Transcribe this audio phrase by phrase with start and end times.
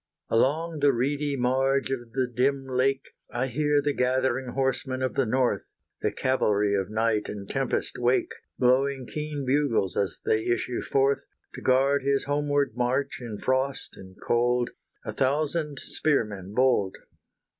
[0.29, 5.27] Along the reedy marge of the dim lake, I hear the gathering horsemen of the
[5.27, 5.67] North,
[6.01, 11.21] The cavalry of night and tempest wake, Blowing keen bugles as they issue forth,
[11.53, 14.71] To guard his homeward march in frost and cold,
[15.05, 16.97] A thousand spearmen bold!